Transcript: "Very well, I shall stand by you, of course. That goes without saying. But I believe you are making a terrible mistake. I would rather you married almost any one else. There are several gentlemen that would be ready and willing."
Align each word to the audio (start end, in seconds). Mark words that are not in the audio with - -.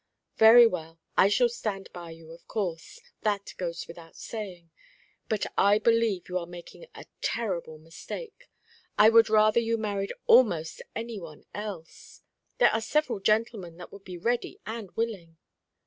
"Very 0.39 0.65
well, 0.65 0.99
I 1.15 1.27
shall 1.27 1.47
stand 1.47 1.93
by 1.93 2.09
you, 2.09 2.31
of 2.31 2.47
course. 2.47 3.01
That 3.21 3.53
goes 3.57 3.87
without 3.87 4.15
saying. 4.15 4.71
But 5.29 5.45
I 5.55 5.77
believe 5.77 6.27
you 6.27 6.39
are 6.39 6.47
making 6.47 6.87
a 6.95 7.05
terrible 7.21 7.77
mistake. 7.77 8.49
I 8.97 9.09
would 9.09 9.29
rather 9.29 9.59
you 9.59 9.77
married 9.77 10.11
almost 10.25 10.81
any 10.95 11.19
one 11.19 11.45
else. 11.53 12.23
There 12.57 12.71
are 12.71 12.81
several 12.81 13.19
gentlemen 13.19 13.77
that 13.77 13.91
would 13.93 14.03
be 14.03 14.17
ready 14.17 14.59
and 14.65 14.89
willing." 14.95 15.37